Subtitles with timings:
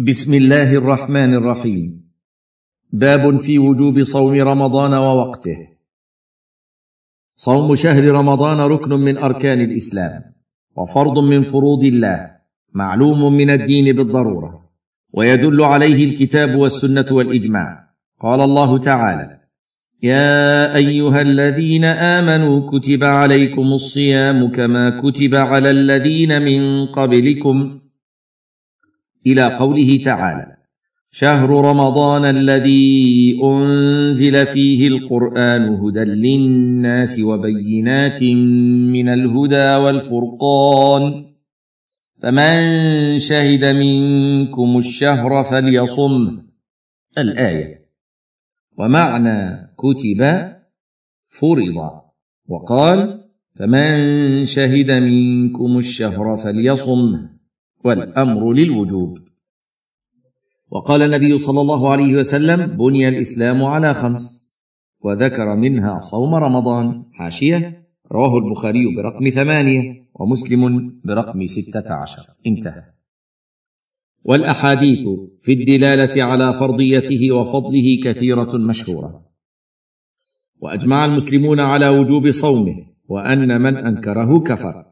[0.00, 2.10] بسم الله الرحمن الرحيم.
[2.92, 5.58] باب في وجوب صوم رمضان ووقته.
[7.36, 10.22] صوم شهر رمضان ركن من أركان الإسلام
[10.76, 12.30] وفرض من فروض الله
[12.74, 14.70] معلوم من الدين بالضرورة
[15.12, 17.88] ويدل عليه الكتاب والسنة والإجماع.
[18.20, 19.40] قال الله تعالى
[20.02, 27.87] يا أيها الذين آمنوا كتب عليكم الصيام كما كتب على الذين من قبلكم
[29.32, 30.58] إلى قوله تعالى
[31.10, 38.22] شهر رمضان الذي أنزل فيه القرآن هدى للناس وبينات
[38.92, 41.24] من الهدى والفرقان.
[42.22, 42.58] فمن
[43.18, 46.38] شهد منكم الشهر فليصم
[47.18, 47.88] الآية.
[48.78, 50.52] ومعنى كتب
[51.28, 51.90] فرض.
[52.48, 53.24] وقال
[53.58, 57.37] فمن شهد منكم الشهر فليصم.
[57.84, 59.18] والأمر للوجوب.
[60.70, 64.52] وقال النبي صلى الله عليه وسلم بني الإسلام على خمس.
[65.00, 67.04] وذكر منها صوم رمضان.
[67.12, 67.88] حاشية.
[68.12, 72.22] رواه البخاري برقم ثمانية ومسلم برقم ستة عشر.
[72.46, 72.82] انتهى.
[74.24, 75.08] والأحاديث
[75.42, 79.28] في الدلالة على فرضيته وفضله كثيرة مشهورة.
[80.60, 84.87] وأجمع المسلمون على وجوب صومه وأن من أنكره كفر.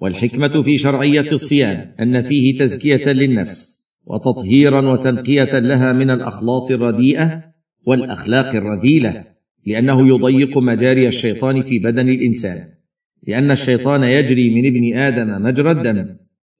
[0.00, 7.42] والحكمة في شرعية الصيام أن فيه تزكية للنفس وتطهيرا وتنقية لها من الأخلاط الرديئة
[7.86, 9.24] والأخلاق الرذيلة
[9.66, 12.68] لأنه يضيق مجاري الشيطان في بدن الإنسان.
[13.26, 16.16] لأن الشيطان يجري من ابن آدم مجرى الدم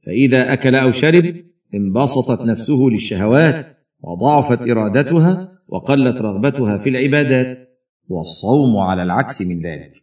[0.06, 1.34] فإذا أكل أو شرب
[1.74, 3.66] انبسطت نفسه للشهوات
[4.02, 7.68] وضعفت إرادتها وقلت رغبتها في العبادات
[8.08, 10.02] والصوم على العكس من ذلك.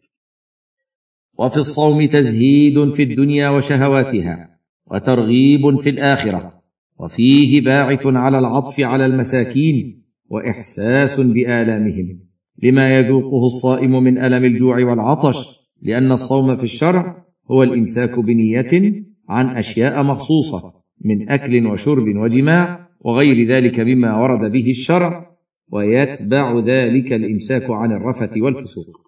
[1.37, 4.59] وفي الصوم تزهيد في الدنيا وشهواتها
[4.91, 6.53] وترغيب في الآخرة
[6.99, 12.19] وفيه باعث على العطف على المساكين وإحساس بآلامهم
[12.63, 19.49] لما يذوقه الصائم من ألم الجوع والعطش لأن الصوم في الشرع هو الإمساك بنية عن
[19.57, 20.73] أشياء مخصوصة
[21.05, 25.33] من أكل وشرب وجماع وغير ذلك مما ورد به الشرع
[25.71, 29.02] ويتبع ذلك الإمساك عن الرفث والفسوق.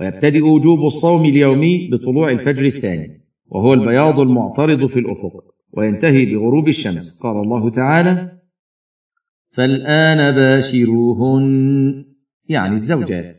[0.00, 7.20] ويبتدئ وجوب الصوم اليومي بطلوع الفجر الثاني وهو البياض المعترض في الأفق وينتهي بغروب الشمس.
[7.22, 8.38] قال الله تعالى
[9.48, 12.04] فالآن باشروهن
[12.48, 13.38] يعني الزوجات.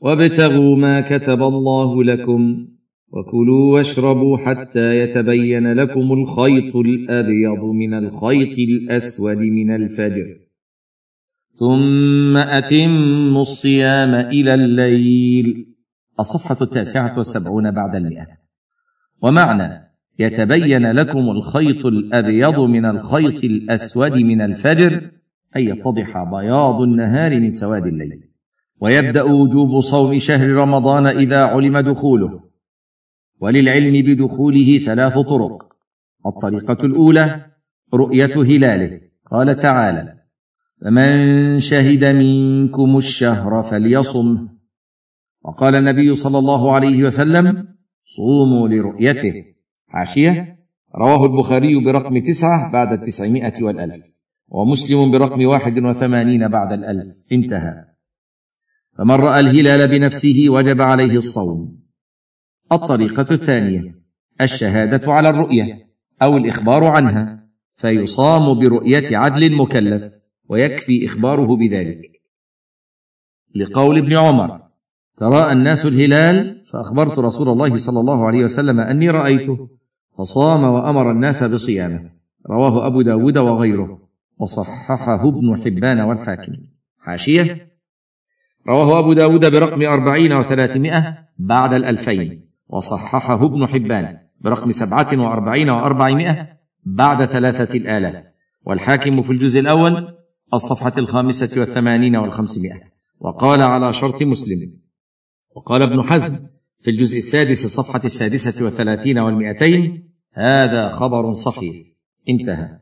[0.00, 2.68] وابتغوا ما كتب الله لكم
[3.08, 10.36] وكلوا واشربوا حتى يتبين لكم الخيط الأبيض من الخيط الأسود من الفجر
[11.52, 15.73] ثم أتموا الصيام إلى الليل
[16.20, 18.26] الصفحة التاسعة والسبعون بعد المئة.
[19.22, 25.10] ومعنى يتبين لكم الخيط الأبيض من الخيط الأسود من الفجر
[25.56, 28.28] أي يتضح بياض النهار من سواد الليل.
[28.80, 32.40] ويبدأ وجوب صوم شهر رمضان إذا علم دخوله.
[33.40, 35.74] وللعلم بدخوله ثلاث طرق.
[36.26, 37.46] الطريقة الأولى
[37.94, 39.00] رؤية هلاله.
[39.30, 40.14] قال تعالى
[40.82, 44.48] فمن شهد منكم الشهر فليصمه
[45.44, 47.68] وقال النبي صلى الله عليه وسلم
[48.04, 49.44] صوموا لرؤيته.
[49.88, 50.58] حاشية.
[50.96, 54.04] رواه البخاري برقم تسعة بعد التسعمائه والألف
[54.48, 57.08] ومسلم برقم واحد وثمانين بعد الألف.
[57.32, 57.84] انتهى.
[58.98, 61.80] فمن رأى الهلال بنفسه وجب عليه الصوم.
[62.72, 63.94] الطريقة الثانية
[64.40, 65.90] الشهادة على الرؤية
[66.22, 70.12] أو الإخبار عنها فيصام برؤية عدل مكلف
[70.48, 72.22] ويكفي إخباره بذلك.
[73.54, 74.60] لقول ابن عمر
[75.16, 79.68] تراءى الناس الهلال؟ فأخبرت رسول الله صلى الله عليه وسلم أني رأيته.
[80.18, 82.10] فصام وأمر الناس بصيامه.
[82.50, 83.98] رواه أبو داود وغيره.
[84.38, 86.52] وصححه ابن حبان والحاكم.
[86.98, 87.68] حاشية؟
[88.68, 92.50] رواه أبو داود برقم أربعين وثلاثمائة بعد الألفين.
[92.68, 96.48] وصححه ابن حبان برقم سبعة وأربعين وأربعمائة
[96.84, 98.24] بعد ثلاثة الآلاف.
[98.66, 100.08] والحاكم في الجزء الأول
[100.54, 102.80] الصفحة الخامسة والثمانين والخمسمائة.
[103.20, 104.83] وقال على شرط مسلم.
[105.54, 106.38] وقال ابن حزم
[106.80, 111.86] في الجزء السادس الصفحة السادسة والثلاثين والمئتين هذا خبر صحيح.
[112.28, 112.78] انتهى.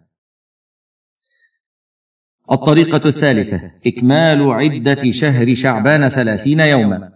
[2.52, 7.12] الطريقة الثالثة إكمال عدة شهر شعبان ثلاثين يوما.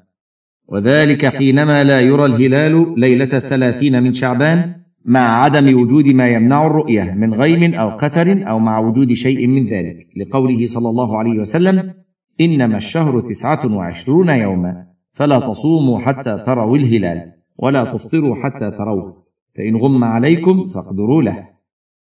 [0.69, 4.75] وذلك حينما لا يرى الهلال ليلة الثلاثين من شعبان
[5.05, 9.67] مع عدم وجود ما يمنع الرؤية من غيم أو قتر أو مع وجود شيء من
[9.67, 11.95] ذلك لقوله صلى الله عليه وسلم
[12.41, 14.96] إنما الشهر تسعة وعشرون يوما.
[15.17, 19.27] فلا تصوموا حتى تروا الهلال ولا تفطروا حتى تروه.
[19.57, 21.49] فإن غم عليكم فاقدروا له.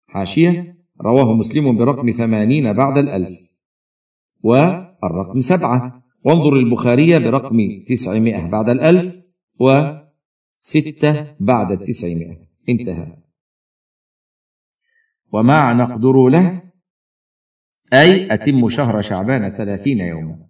[0.06, 3.38] حاشية رواه مسلم برقم ثمانين بعد الألف.
[4.42, 6.02] والرقم سبعة.
[6.24, 7.58] وانظر البخاري برقم
[7.88, 9.22] تسعمائة بعد الألف
[9.60, 12.36] وستة بعد التسعمائة.
[12.68, 13.16] انتهى.
[15.32, 16.62] ومع نقدر له؟
[17.92, 20.45] أي أتم شهر شعبان ثلاثين يوما.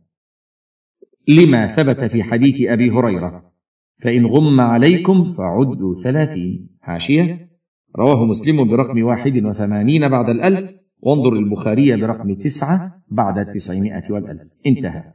[1.29, 3.53] لما ثبت في حديث أبي هريرة.
[3.99, 6.69] فإن غم عليكم فعدوا ثلاثين.
[6.81, 7.51] حاشية.
[7.97, 10.81] رواه مسلم برقم واحد وثمانين بعد الألف.
[11.01, 14.53] وانظر البخاري برقم تسعة بعد التسعمائة والألف.
[14.67, 15.13] انتهى.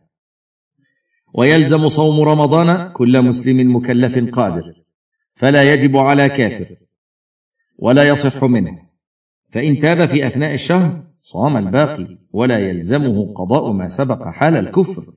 [1.33, 4.73] ويلزم صوم رمضان كل مسلم مكلف قادر.
[5.33, 6.75] فلا يجب على كافر.
[7.77, 8.79] ولا يصح منه.
[9.49, 12.17] فإن تاب في أثناء الشهر صام الباقي.
[12.31, 15.13] ولا يلزمه قضاء ما سبق حال الكفر.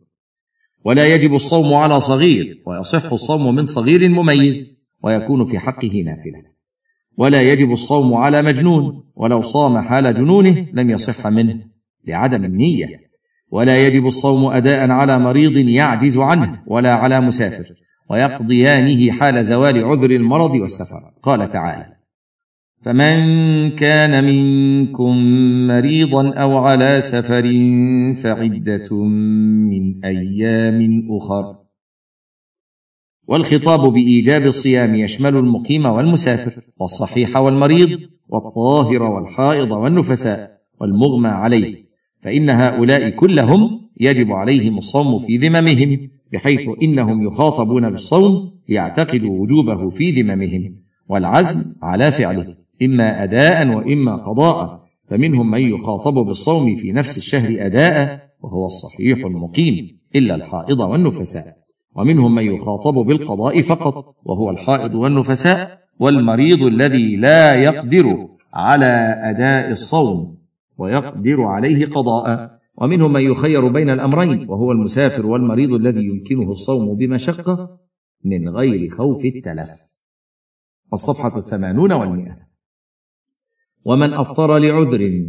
[0.85, 6.55] ولا يجب الصوم على صغير ويصح الصوم من صغير مميز ويكون في حقه نافلة.
[7.17, 11.61] ولا يجب الصوم على مجنون ولو صام حال جنونه لم يصح منه
[12.07, 12.87] لعدم النية.
[13.51, 17.75] ولا يجب الصوم أداء على مريض يعجز عنه ولا على مسافر
[18.11, 21.11] ويقضيانه حال زوال عذر المرض والسفر.
[21.23, 22.04] قال تعالى
[22.85, 25.17] فمن كان منكم
[25.67, 27.43] مريضا أو على سفر
[28.17, 29.05] فعدة
[29.71, 31.57] من أيام أخر.
[33.29, 41.85] والخطاب بإيجاب الصيام يشمل المقيم والمسافر والصحيح والمريض والطاهر والحائض والنفساء والمغمى عليه.
[42.23, 50.11] فإن هؤلاء كلهم يجب عليهم الصوم في ذممهم بحيث إنهم يخاطبون بالصوم ليعتقدوا وجوبه في
[50.11, 50.77] ذممهم
[51.09, 52.64] والعزم على فعله.
[52.83, 54.85] إما أداء وإما قضاء.
[55.05, 61.57] فمنهم من يخاطب بالصوم في نفس الشهر أداء وهو الصحيح المقيم إلا الحائض والنفساء.
[61.97, 70.39] ومنهم من يخاطب بالقضاء فقط وهو الحائض والنفساء والمريض الذي لا يقدر على أداء الصوم
[70.79, 72.55] ويقدر عليه قضاء.
[72.79, 77.79] ومنهم من يخير بين الأمرين وهو المسافر والمريض الذي يمكنه الصوم بمشقة
[78.25, 79.71] من غير خوف التلف.
[80.93, 82.44] الصفحة الثمانون والمئة.
[83.85, 85.29] ومن أفطر لعذر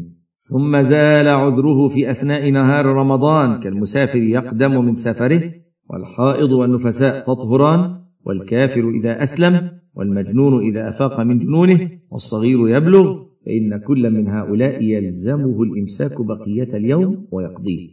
[0.49, 5.53] ثم زال عذره في أثناء نهار رمضان كالمسافر يقدم من سفره
[5.89, 14.09] والحائض والنفساء تطهران والكافر إذا أسلم والمجنون إذا أفاق من جنونه والصغير يبلغ فإن كل
[14.09, 17.89] من هؤلاء يلزمه الإمساك بقية اليوم ويقضيه.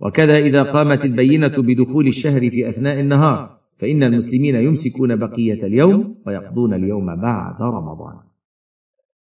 [0.00, 6.74] وكذا إذا قامت البينة بدخول الشهر في أثناء النهار فإن المسلمين يمسكون بقية اليوم ويقضون
[6.74, 8.33] اليوم بعد رمضان.